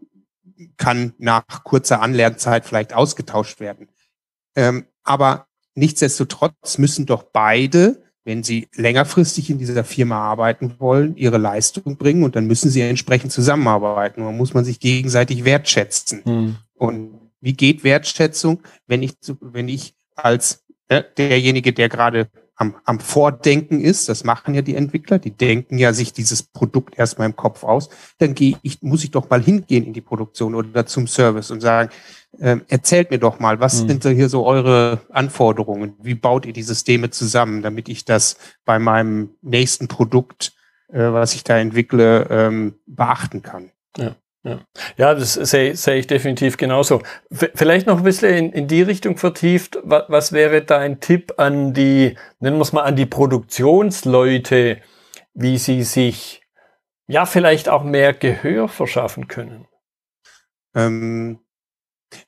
[0.77, 3.89] kann nach kurzer Anlernzeit vielleicht ausgetauscht werden.
[4.55, 11.37] Ähm, aber nichtsdestotrotz müssen doch beide wenn sie längerfristig in dieser Firma arbeiten wollen, ihre
[11.37, 14.23] Leistung bringen und dann müssen sie entsprechend zusammenarbeiten.
[14.23, 16.21] Man muss man sich gegenseitig wertschätzen.
[16.25, 16.55] Mhm.
[16.75, 22.99] Und wie geht Wertschätzung, wenn ich, wenn ich als äh, derjenige, der gerade am, am
[22.99, 27.35] Vordenken ist, das machen ja die Entwickler, die denken ja sich dieses Produkt erstmal im
[27.35, 27.89] Kopf aus,
[28.19, 31.61] dann gehe ich, muss ich doch mal hingehen in die Produktion oder zum Service und
[31.61, 31.89] sagen,
[32.39, 33.87] äh, erzählt mir doch mal, was mhm.
[33.87, 35.95] sind hier so eure Anforderungen?
[36.01, 40.53] Wie baut ihr die Systeme zusammen, damit ich das bei meinem nächsten Produkt,
[40.89, 43.71] äh, was ich da entwickle, ähm, beachten kann?
[43.97, 44.15] Ja.
[44.43, 47.01] Ja, das sehe seh ich definitiv genauso.
[47.31, 49.77] Vielleicht noch ein bisschen in, in die Richtung vertieft.
[49.83, 54.81] Was, was wäre dein Tipp an die, nennen wir es mal, an die Produktionsleute,
[55.33, 56.41] wie sie sich
[57.07, 59.65] ja vielleicht auch mehr Gehör verschaffen können?
[60.75, 61.39] Ähm,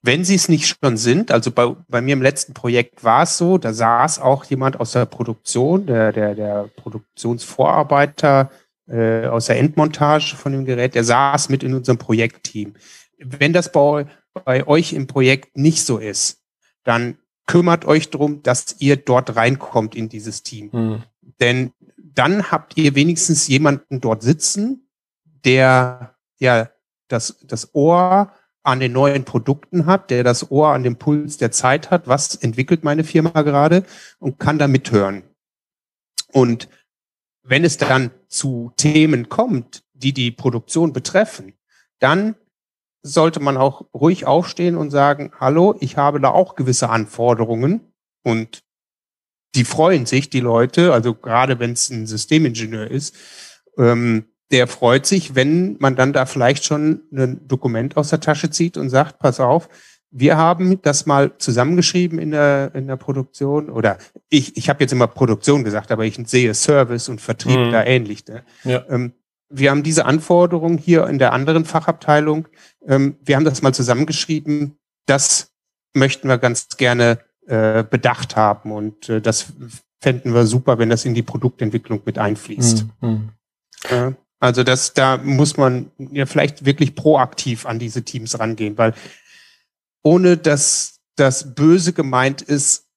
[0.02, 3.38] wenn sie es nicht schon sind, also bei, bei mir im letzten Projekt war es
[3.38, 8.50] so, da saß auch jemand aus der Produktion, der, der, der Produktionsvorarbeiter,
[8.88, 12.74] äh, aus der Endmontage von dem Gerät, der saß mit in unserem Projektteam.
[13.18, 16.42] Wenn das bei, bei euch im Projekt nicht so ist,
[16.84, 17.18] dann
[17.48, 20.70] kümmert euch drum, dass ihr dort reinkommt in dieses Team.
[20.72, 21.04] Mhm.
[21.40, 24.88] Denn dann habt ihr wenigstens jemanden dort sitzen,
[25.44, 26.70] der ja
[27.08, 28.32] das, das Ohr
[28.64, 32.36] an den neuen Produkten hat, der das Ohr an dem Puls der Zeit hat, was
[32.36, 33.84] entwickelt meine Firma gerade
[34.18, 35.24] und kann da mithören.
[36.32, 36.68] Und
[37.46, 41.54] wenn es dann zu Themen kommt, die die Produktion betreffen,
[42.00, 42.36] dann
[43.02, 47.94] sollte man auch ruhig aufstehen und sagen, hallo, ich habe da auch gewisse Anforderungen.
[48.24, 48.64] Und
[49.54, 53.16] die freuen sich, die Leute, also gerade wenn es ein Systemingenieur ist,
[53.78, 58.50] ähm, der freut sich, wenn man dann da vielleicht schon ein Dokument aus der Tasche
[58.50, 59.70] zieht und sagt, pass auf,
[60.12, 63.98] wir haben das mal zusammengeschrieben in der, in der Produktion oder
[64.30, 67.72] ich, ich habe jetzt immer Produktion gesagt, aber ich sehe Service und Vertrieb mhm.
[67.72, 68.26] da ähnlich.
[68.28, 68.44] Ne?
[68.64, 68.86] Ja.
[68.90, 69.14] Ähm,
[69.50, 72.48] wir haben diese Anforderungen hier in der anderen Fachabteilung.
[72.88, 74.78] Ähm, wir haben das mal zusammengeschrieben.
[75.06, 75.52] Das
[75.94, 79.54] möchten wir ganz gerne äh, bedacht haben und äh, das
[80.02, 82.86] fänden wir super, wenn das in die Produktentwicklung mit einfließt.
[83.02, 83.30] Mhm.
[83.90, 88.94] Äh, also das, da muss man ja vielleicht wirklich proaktiv an diese Teams rangehen, weil
[90.06, 92.88] ohne dass das Böse gemeint ist,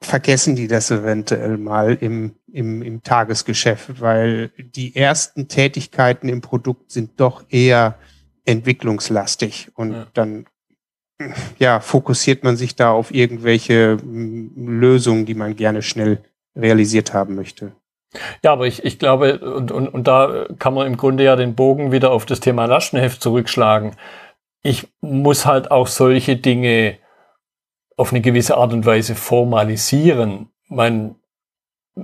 [0.00, 6.92] vergessen die das eventuell mal im, im, im Tagesgeschäft, weil die ersten Tätigkeiten im Produkt
[6.92, 7.98] sind doch eher
[8.44, 10.06] entwicklungslastig und ja.
[10.14, 10.46] dann
[11.58, 16.22] ja, fokussiert man sich da auf irgendwelche Lösungen, die man gerne schnell
[16.54, 17.72] realisiert haben möchte.
[18.44, 21.56] Ja, aber ich, ich glaube, und, und, und da kann man im Grunde ja den
[21.56, 23.96] Bogen wieder auf das Thema Lastenheft zurückschlagen
[24.66, 26.98] ich muss halt auch solche Dinge
[27.96, 30.50] auf eine gewisse Art und Weise formalisieren.
[30.68, 31.14] Man,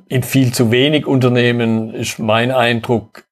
[0.09, 3.25] in viel zu wenig Unternehmen ist mein Eindruck,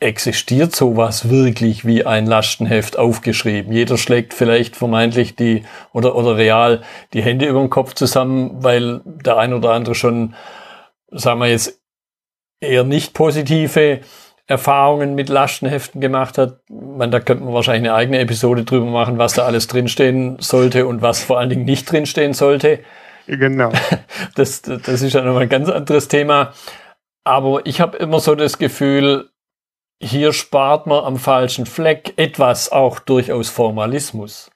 [0.00, 3.72] existiert sowas wirklich wie ein Lastenheft aufgeschrieben.
[3.72, 6.82] Jeder schlägt vielleicht vermeintlich die oder, oder real
[7.12, 10.34] die Hände über den Kopf zusammen, weil der ein oder andere schon,
[11.10, 11.80] sagen wir jetzt,
[12.60, 14.00] eher nicht positive
[14.46, 16.60] Erfahrungen mit Lastenheften gemacht hat.
[16.68, 20.86] Man, da könnte man wahrscheinlich eine eigene Episode drüber machen, was da alles drinstehen sollte
[20.86, 22.80] und was vor allen Dingen nicht drinstehen sollte.
[23.26, 23.72] Genau.
[24.34, 26.52] Das, das ist ja nochmal ein ganz anderes Thema.
[27.24, 29.30] Aber ich habe immer so das Gefühl,
[30.00, 34.50] hier spart man am falschen Fleck etwas auch durchaus Formalismus.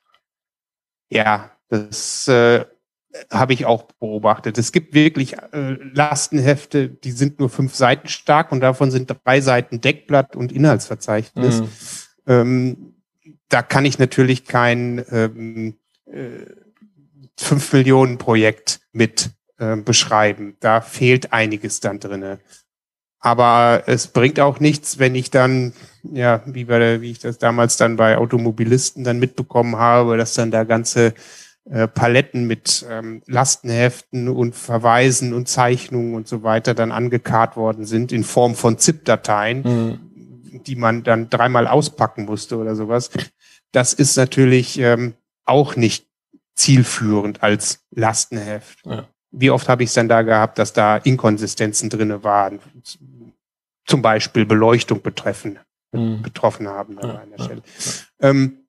[1.11, 2.65] Ja, das äh,
[3.31, 4.59] habe ich auch beobachtet.
[4.59, 9.41] Es gibt wirklich äh, Lastenhefte, die sind nur fünf Seiten stark und davon sind drei
[9.41, 11.61] Seiten Deckblatt und Inhaltsverzeichnis.
[11.61, 11.69] Mhm.
[12.27, 12.95] Ähm,
[13.49, 15.77] da kann ich natürlich kein ähm,
[16.07, 16.47] äh,
[17.39, 20.57] 5 Millionen Projekt mit äh, beschreiben.
[20.61, 22.41] Da fehlt einiges dann drinne.
[23.21, 27.77] Aber es bringt auch nichts, wenn ich dann, ja, wie, bei, wie ich das damals
[27.77, 31.15] dann bei Automobilisten dann mitbekommen habe, dass dann da ganze
[31.87, 38.11] Paletten mit ähm, Lastenheften und Verweisen und Zeichnungen und so weiter dann angekarrt worden sind
[38.11, 40.63] in Form von ZIP-Dateien, mhm.
[40.65, 43.11] die man dann dreimal auspacken musste oder sowas.
[43.73, 46.07] Das ist natürlich ähm, auch nicht
[46.57, 48.85] zielführend als Lastenheft.
[48.87, 49.07] Ja.
[49.31, 52.61] Wie oft habe ich es dann da gehabt, dass da Inkonsistenzen drinne waren,
[53.87, 55.59] zum Beispiel Beleuchtung betreffen,
[55.93, 56.23] mhm.
[56.23, 57.63] betroffen haben ja, an der Stelle.
[58.21, 58.68] Ja, ähm,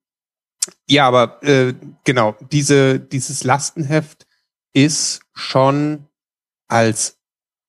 [0.87, 4.27] ja aber äh, genau, diese, dieses Lastenheft
[4.73, 6.07] ist schon
[6.67, 7.17] als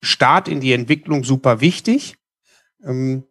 [0.03, 2.17] Start in die Entwicklung super wichtig.
[2.85, 3.25] Ähm,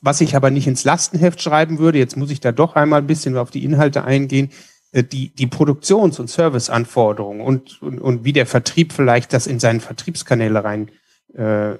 [0.00, 3.06] was ich aber nicht ins Lastenheft schreiben würde, jetzt muss ich da doch einmal ein
[3.06, 4.50] bisschen auf die Inhalte eingehen,
[4.92, 9.60] äh, die, die Produktions- und Serviceanforderungen und, und, und wie der Vertrieb vielleicht das in
[9.60, 10.90] seinen Vertriebskanäle rein
[11.32, 11.78] äh,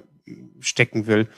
[0.93, 1.29] will,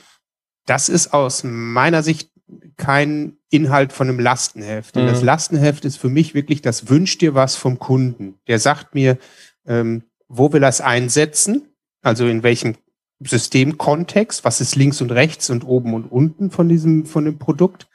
[0.64, 2.30] das ist aus meiner Sicht
[2.76, 4.96] kein Inhalt von einem Lastenheft.
[4.96, 5.06] Mhm.
[5.06, 8.34] Das Lastenheft ist für mich wirklich das Wünsch dir was vom Kunden.
[8.46, 9.18] Der sagt mir,
[9.66, 11.68] ähm, wo will er es einsetzen,
[12.02, 12.76] also in welchem
[13.20, 17.88] Systemkontext, was ist links und rechts und oben und unten von diesem, von dem Produkt.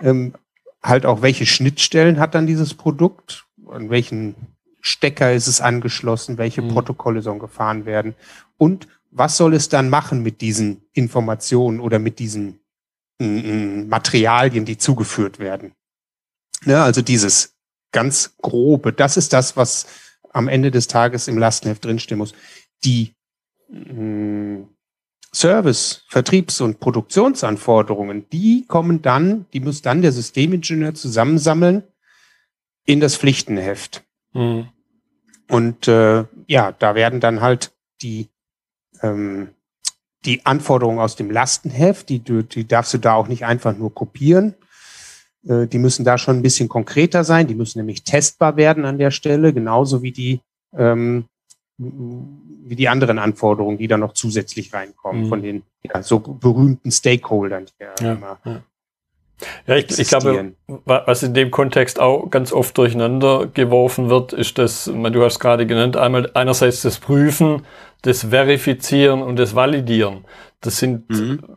[0.00, 0.34] Ähm,
[0.82, 4.34] halt auch, welche Schnittstellen hat dann dieses Produkt, an welchen
[4.80, 6.68] Stecker ist es angeschlossen, welche mhm.
[6.68, 8.14] Protokolle sollen gefahren werden
[8.58, 12.61] und was soll es dann machen mit diesen Informationen oder mit diesen
[13.18, 15.72] Materialien, die zugeführt werden.
[16.64, 17.54] Ja, also dieses
[17.92, 19.86] ganz grobe, das ist das, was
[20.32, 22.32] am Ende des Tages im Lastenheft drinstehen muss.
[22.84, 23.14] Die
[23.68, 24.62] mm,
[25.34, 31.84] Service, Vertriebs- und Produktionsanforderungen, die kommen dann, die muss dann der Systemingenieur zusammensammeln
[32.84, 34.04] in das Pflichtenheft.
[34.32, 34.68] Mhm.
[35.48, 38.30] Und äh, ja, da werden dann halt die
[39.02, 39.50] ähm,
[40.24, 44.54] die Anforderungen aus dem Lastenheft, die, die darfst du da auch nicht einfach nur kopieren.
[45.46, 47.46] Äh, die müssen da schon ein bisschen konkreter sein.
[47.46, 50.40] Die müssen nämlich testbar werden an der Stelle, genauso wie die
[50.76, 51.24] ähm,
[51.78, 55.28] wie die anderen Anforderungen, die da noch zusätzlich reinkommen mhm.
[55.28, 58.62] von den ja, so berühmten Stakeholdern, die ja, ja immer ja.
[59.66, 60.52] Ja, ich, ich, glaube,
[60.86, 65.66] was in dem Kontext auch ganz oft durcheinander geworfen wird, ist das, du hast gerade
[65.66, 67.62] genannt, einmal einerseits das Prüfen,
[68.02, 70.24] das Verifizieren und das Validieren.
[70.60, 71.56] Das sind mhm.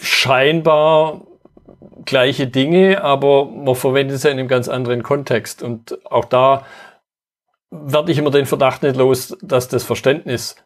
[0.00, 1.22] scheinbar
[2.04, 5.62] gleiche Dinge, aber man verwendet es ja in einem ganz anderen Kontext.
[5.62, 6.64] Und auch da
[7.70, 10.56] werde ich immer den Verdacht nicht los, dass das Verständnis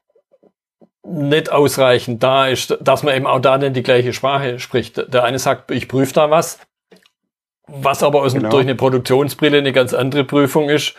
[1.07, 5.13] nicht ausreichend da ist, dass man eben auch da nicht die gleiche Sprache spricht.
[5.13, 6.59] Der eine sagt, ich prüfe da was,
[7.67, 8.49] was aber aus genau.
[8.49, 10.95] durch eine Produktionsbrille eine ganz andere Prüfung ist,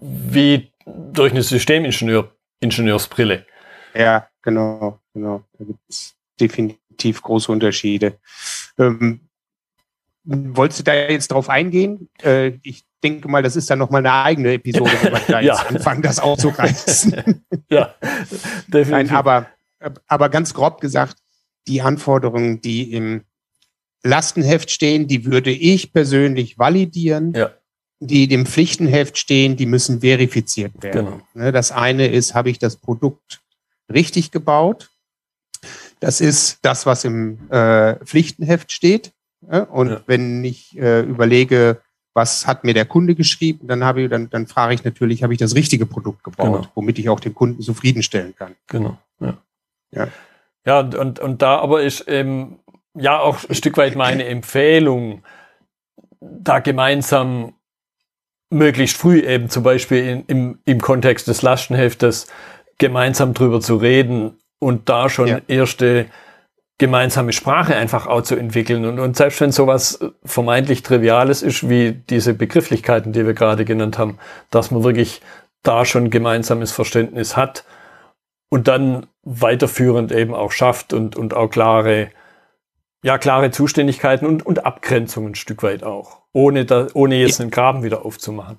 [0.00, 1.42] wie durch eine
[2.62, 3.46] Systemingenieursbrille.
[3.94, 5.44] Ja, genau, genau.
[5.58, 8.18] Da gibt es definitiv große Unterschiede.
[8.78, 9.28] Ähm,
[10.24, 12.08] wolltest du da jetzt drauf eingehen?
[12.22, 15.66] Äh, ich denke mal, das ist dann nochmal eine eigene Episode, wenn wir da jetzt
[15.66, 17.44] anfangen, das aufzureißen.
[17.70, 17.94] ja,
[18.66, 18.90] definitiv.
[18.90, 19.46] Nein, aber,
[20.06, 21.16] aber ganz grob gesagt,
[21.68, 23.24] die Anforderungen, die im
[24.02, 27.32] Lastenheft stehen, die würde ich persönlich validieren.
[27.34, 27.50] Ja.
[28.00, 31.06] Die dem Pflichtenheft stehen, die müssen verifiziert werden.
[31.06, 31.20] Genau.
[31.34, 33.40] Ne, das eine ist, habe ich das Produkt
[33.92, 34.90] richtig gebaut?
[36.00, 39.12] Das ist das, was im äh, Pflichtenheft steht.
[39.70, 40.00] Und ja.
[40.06, 41.80] wenn ich äh, überlege,
[42.14, 45.34] was hat mir der Kunde geschrieben, dann habe ich, dann, dann frage ich natürlich, habe
[45.34, 46.72] ich das richtige Produkt gebaut, genau.
[46.74, 48.56] womit ich auch den Kunden zufriedenstellen kann.
[48.68, 48.98] Genau.
[49.20, 49.36] Ja.
[49.92, 50.08] Ja,
[50.64, 52.58] ja und, und da aber ist ähm,
[52.94, 55.22] ja auch ein Stück weit meine Empfehlung,
[56.20, 57.52] da gemeinsam
[58.56, 62.26] möglichst früh eben zum Beispiel in, im, im Kontext des Lastenheftes
[62.78, 65.40] gemeinsam drüber zu reden und da schon ja.
[65.48, 66.06] erste
[66.78, 68.84] gemeinsame Sprache einfach auch zu entwickeln.
[68.84, 73.98] Und, und selbst wenn sowas vermeintlich Triviales ist, wie diese Begrifflichkeiten, die wir gerade genannt
[73.98, 74.18] haben,
[74.50, 75.22] dass man wirklich
[75.62, 77.64] da schon gemeinsames Verständnis hat
[78.50, 82.10] und dann weiterführend eben auch schafft und, und auch klare,
[83.06, 87.52] ja, klare Zuständigkeiten und, und Abgrenzungen ein Stück weit auch, ohne, da, ohne jetzt einen
[87.52, 88.58] Graben wieder aufzumachen.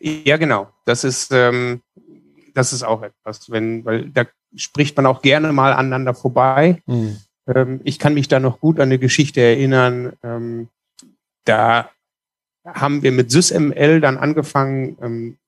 [0.00, 0.72] Ja, genau.
[0.84, 1.80] Das ist, ähm,
[2.54, 4.24] das ist auch etwas, wenn, weil da
[4.56, 6.82] spricht man auch gerne mal aneinander vorbei.
[6.86, 7.18] Mhm.
[7.46, 10.14] Ähm, ich kann mich da noch gut an eine Geschichte erinnern.
[10.24, 10.68] Ähm,
[11.44, 11.88] da
[12.66, 15.38] haben wir mit SysML dann angefangen ähm,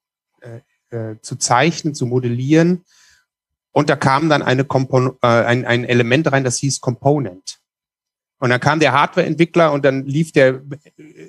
[0.41, 0.61] äh,
[0.97, 2.85] äh, zu zeichnen, zu modellieren.
[3.73, 7.59] Und da kam dann eine Kompon äh, ein, ein Element rein, das hieß Component.
[8.43, 10.63] Und dann kam der Hardwareentwickler und dann lief der,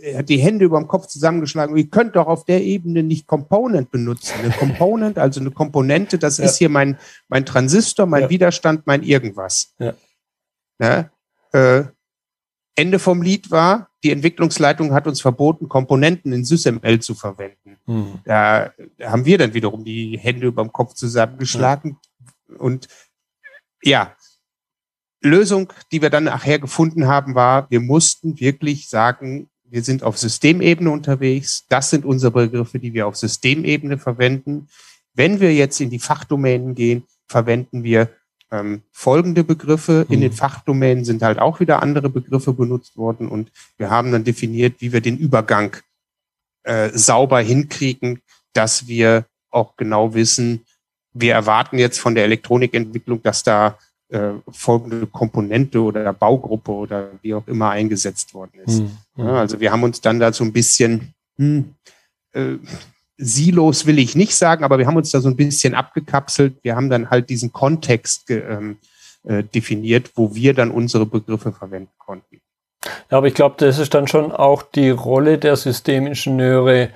[0.02, 1.78] er hat die Hände über dem Kopf zusammengeschlagen.
[1.78, 4.34] Ihr könnt doch auf der Ebene nicht Component benutzen.
[4.40, 6.46] Eine Component, also eine Komponente, das ja.
[6.46, 6.98] ist hier mein,
[7.28, 8.30] mein Transistor, mein ja.
[8.32, 9.76] Widerstand, mein irgendwas.
[9.78, 9.94] Ja.
[10.82, 11.12] ja
[11.52, 11.84] äh,
[12.74, 17.78] Ende vom Lied war, die Entwicklungsleitung hat uns verboten, Komponenten in SysML zu verwenden.
[17.86, 18.22] Hm.
[18.26, 21.96] Da, da, haben wir dann wiederum die Hände über dem Kopf zusammengeschlagen.
[22.58, 22.88] Und
[23.84, 24.16] ja,
[25.24, 30.18] Lösung, die wir dann nachher gefunden haben, war, wir mussten wirklich sagen, wir sind auf
[30.18, 31.66] Systemebene unterwegs.
[31.70, 34.68] Das sind unsere Begriffe, die wir auf Systemebene verwenden.
[35.16, 38.10] Wenn wir jetzt in die Fachdomänen gehen, verwenden wir
[38.52, 40.06] ähm, folgende Begriffe.
[40.10, 40.36] In den mhm.
[40.36, 44.94] Fachdomänen sind halt auch wieder andere Begriffe benutzt worden und wir haben dann definiert, wie
[44.94, 45.76] wir den Übergang
[46.64, 48.22] äh, sauber hinkriegen,
[48.54, 50.66] dass wir auch genau wissen,
[51.14, 53.78] wir erwarten jetzt von der Elektronikentwicklung, dass da
[54.14, 58.82] äh, folgende Komponente oder Baugruppe oder wie auch immer eingesetzt worden ist.
[58.82, 58.98] Mhm.
[59.18, 61.74] Ja, also wir haben uns dann da so ein bisschen hm,
[62.34, 62.58] äh,
[63.18, 66.58] Silos will ich nicht sagen, aber wir haben uns da so ein bisschen abgekapselt.
[66.64, 68.78] Wir haben dann halt diesen Kontext ähm,
[69.24, 72.42] äh, definiert, wo wir dann unsere Begriffe verwenden konnten.
[73.12, 76.90] Ja, aber ich glaube, das ist dann schon auch die Rolle der Systemingenieure,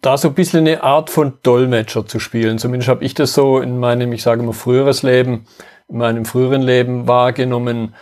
[0.00, 2.58] da so ein bisschen eine Art von Dolmetscher zu spielen.
[2.58, 5.46] Zumindest habe ich das so in meinem, ich sage mal, früheres Leben,
[5.88, 7.94] in meinem früheren Leben wahrgenommen.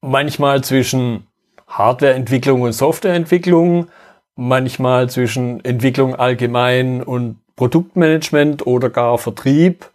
[0.00, 1.26] Manchmal zwischen
[1.66, 3.88] Hardwareentwicklung und Softwareentwicklung,
[4.36, 9.90] manchmal zwischen Entwicklung allgemein und Produktmanagement oder gar Vertrieb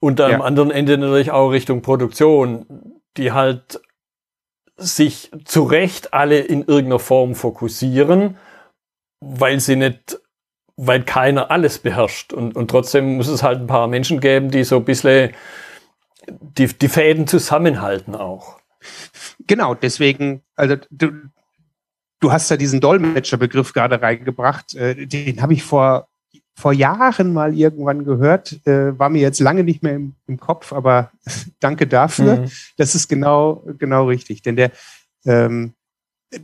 [0.00, 0.28] und ja.
[0.28, 3.80] am anderen Ende natürlich auch Richtung Produktion, die halt
[4.76, 8.36] sich zu Recht alle in irgendeiner Form fokussieren,
[9.20, 10.18] weil sie nicht
[10.76, 12.32] weil keiner alles beherrscht.
[12.32, 15.32] Und, und trotzdem muss es halt ein paar Menschen geben, die so ein bisschen
[16.28, 18.58] die, die Fäden zusammenhalten auch.
[19.46, 21.12] Genau, deswegen, also du,
[22.20, 24.74] du hast ja diesen Dolmetscherbegriff gerade reingebracht.
[24.74, 26.08] Äh, den habe ich vor,
[26.54, 28.66] vor Jahren mal irgendwann gehört.
[28.66, 31.10] Äh, war mir jetzt lange nicht mehr im, im Kopf, aber
[31.60, 32.40] danke dafür.
[32.40, 32.50] Mhm.
[32.76, 34.42] Das ist genau, genau richtig.
[34.42, 34.70] Denn der,
[35.24, 35.74] ähm,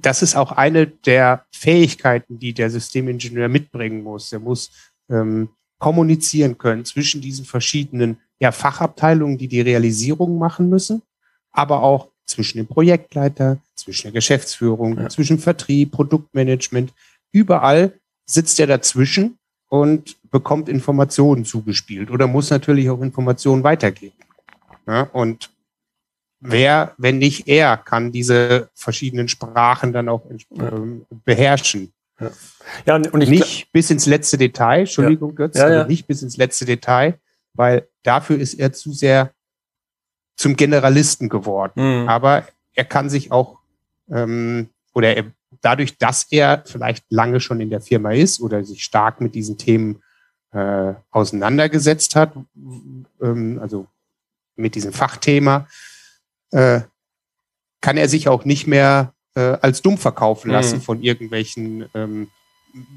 [0.01, 4.33] das ist auch eine der Fähigkeiten, die der Systemingenieur mitbringen muss.
[4.33, 4.71] Er muss
[5.09, 11.03] ähm, kommunizieren können zwischen diesen verschiedenen ja, Fachabteilungen, die die Realisierung machen müssen,
[11.51, 15.09] aber auch zwischen dem Projektleiter, zwischen der Geschäftsführung, ja.
[15.09, 16.93] zwischen Vertrieb, Produktmanagement.
[17.33, 17.95] Überall
[18.27, 24.17] sitzt er dazwischen und bekommt Informationen zugespielt oder muss natürlich auch Informationen weitergeben.
[24.87, 25.51] Ja, und
[26.41, 30.41] wer, wenn nicht er, kann diese verschiedenen Sprachen dann auch äh,
[31.25, 31.93] beherrschen.
[32.21, 32.31] Ja.
[32.87, 35.35] ja, und ich nicht bis ins letzte Detail, Entschuldigung.
[35.35, 35.87] Götz, ja, ja.
[35.87, 37.19] nicht bis ins letzte Detail,
[37.59, 39.33] weil dafür ist er zu sehr
[40.37, 42.03] zum Generalisten geworden.
[42.03, 42.09] Mhm.
[42.09, 43.59] Aber er kann sich auch,
[44.09, 45.25] ähm, oder er,
[45.61, 49.59] dadurch, dass er vielleicht lange schon in der Firma ist oder sich stark mit diesen
[49.59, 50.03] Themen
[50.53, 52.33] äh, auseinandergesetzt hat,
[53.21, 53.87] ähm, also
[54.55, 55.67] mit diesem Fachthema,
[56.53, 56.83] äh,
[57.81, 60.83] kann er sich auch nicht mehr äh, als dumm verkaufen lassen mhm.
[60.83, 62.29] von irgendwelchen ähm,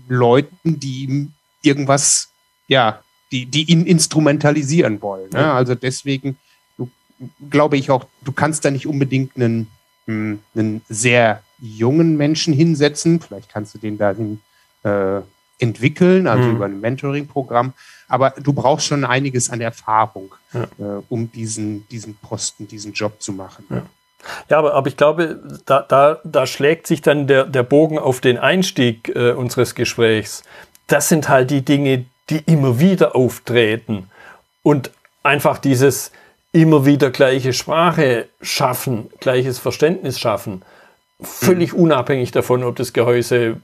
[0.08, 2.30] Leuten, die ihm irgendwas,
[2.68, 5.30] ja, die, die ihn instrumentalisieren wollen.
[5.32, 5.52] Ne?
[5.52, 6.38] Also deswegen
[7.50, 9.68] glaube ich auch, du kannst da nicht unbedingt einen,
[10.06, 13.20] hm, einen sehr jungen Menschen hinsetzen.
[13.20, 14.42] Vielleicht kannst du den dahin
[14.84, 15.22] äh,
[15.60, 16.56] entwickeln, also mhm.
[16.56, 17.74] über ein Mentoring-Programm.
[18.08, 20.64] Aber du brauchst schon einiges an Erfahrung, ja.
[20.80, 23.66] äh, um diesen, diesen Posten, diesen Job zu machen.
[23.70, 23.84] Ja.
[24.50, 28.22] Ja, aber, aber ich glaube, da, da, da schlägt sich dann der, der Bogen auf
[28.22, 30.44] den Einstieg äh, unseres Gesprächs.
[30.86, 34.10] Das sind halt die Dinge, die immer wieder auftreten.
[34.64, 34.92] Und
[35.24, 36.12] einfach dieses
[36.52, 40.64] immer wieder gleiche Sprache schaffen, gleiches Verständnis schaffen.
[41.22, 41.80] Völlig mhm.
[41.80, 43.58] unabhängig davon, ob das Gehäuse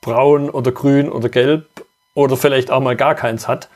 [0.00, 1.66] braun oder grün oder gelb
[2.14, 3.68] oder vielleicht auch mal gar keins hat.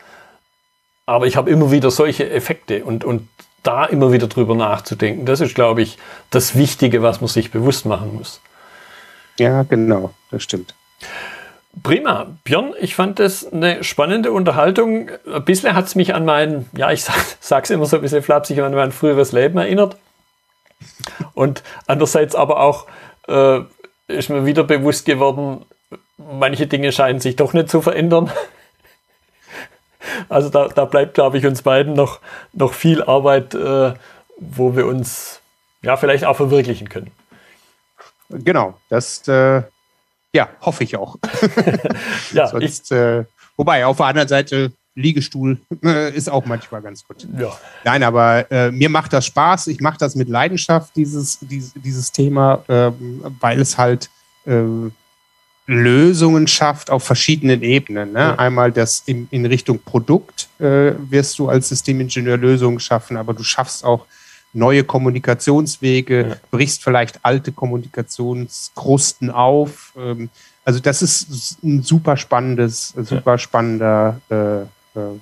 [1.07, 3.29] Aber ich habe immer wieder solche Effekte und, und
[3.63, 5.99] da immer wieder drüber nachzudenken, das ist, glaube ich,
[6.31, 8.41] das Wichtige, was man sich bewusst machen muss.
[9.39, 10.75] Ja, genau, das stimmt.
[11.83, 12.37] Prima.
[12.45, 15.11] Björn, ich fand das eine spannende Unterhaltung.
[15.33, 17.05] Ein bisschen hat es mich an mein, ja, ich
[17.41, 19.97] sag, es immer so ein bisschen flapsig, an mein früheres Leben erinnert.
[21.35, 22.87] Und andererseits aber auch
[23.29, 23.61] äh,
[24.09, 25.65] ist mir wieder bewusst geworden,
[26.17, 28.31] manche Dinge scheinen sich doch nicht zu verändern.
[30.29, 32.21] Also da, da bleibt, glaube ich, uns beiden noch,
[32.53, 33.95] noch viel Arbeit, äh,
[34.39, 35.41] wo wir uns
[35.83, 37.11] ja vielleicht auch verwirklichen können.
[38.31, 39.63] Genau, das äh,
[40.35, 41.17] ja, hoffe ich auch.
[42.33, 43.25] ja, Sonst, ich, äh,
[43.57, 47.27] wobei, auf der anderen Seite, Liegestuhl äh, ist auch manchmal ganz gut.
[47.39, 47.57] Ja.
[47.85, 49.69] Nein, aber äh, mir macht das Spaß.
[49.69, 52.91] Ich mache das mit Leidenschaft, dieses, dieses, dieses Thema, äh,
[53.41, 54.11] weil es halt
[54.47, 54.63] äh,
[55.67, 58.13] Lösungen schafft auf verschiedenen Ebenen.
[58.13, 58.19] Ne?
[58.19, 58.35] Ja.
[58.37, 63.45] Einmal das in, in Richtung Produkt äh, wirst du als Systemingenieur Lösungen schaffen, aber du
[63.45, 64.07] schaffst auch
[64.53, 66.37] neue Kommunikationswege, ja.
[66.51, 69.93] brichst vielleicht alte Kommunikationskrusten auf.
[69.97, 70.31] Ähm,
[70.65, 74.63] also das ist ein super spannendes, super spannender äh,
[74.99, 75.19] äh,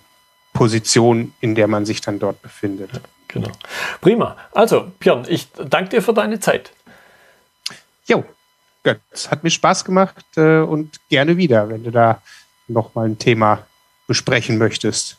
[0.53, 2.93] Position, in der man sich dann dort befindet.
[2.93, 3.53] Ja, genau.
[4.01, 4.37] Prima.
[4.53, 6.73] Also, Björn, ich danke dir für deine Zeit.
[8.07, 8.25] Jo,
[9.11, 12.23] es hat mir Spaß gemacht äh, und gerne wieder, wenn du da
[12.67, 13.67] nochmal ein Thema
[14.07, 15.19] besprechen möchtest.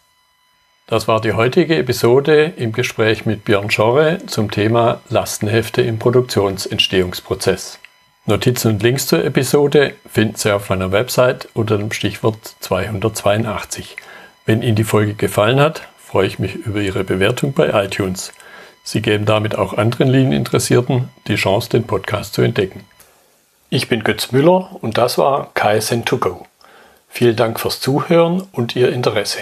[0.89, 7.77] Das war die heutige Episode im Gespräch mit Björn Schorre zum Thema Lastenhefte im Produktionsentstehungsprozess.
[8.25, 13.97] Notizen und Links zur Episode finden Sie auf meiner Website unter dem Stichwort 282.
[14.47, 18.33] Wenn Ihnen die Folge gefallen hat, freue ich mich über Ihre Bewertung bei iTunes.
[18.81, 22.83] Sie geben damit auch anderen Linieninteressierten die Chance, den Podcast zu entdecken.
[23.69, 26.45] Ich bin Götz Müller und das war KSN2Go.
[27.09, 29.41] Vielen Dank fürs Zuhören und Ihr Interesse.